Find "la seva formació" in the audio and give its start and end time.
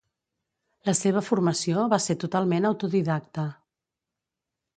0.89-1.83